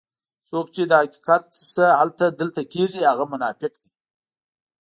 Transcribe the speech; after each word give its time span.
څوک 0.49 0.65
چې 0.75 0.81
له 0.89 0.95
حقیقت 1.01 1.43
نه 1.75 1.85
هلته 1.99 2.25
دلته 2.39 2.61
کېږي 2.73 3.01
هغه 3.09 3.25
منافق 3.31 3.73
دی. 3.81 3.89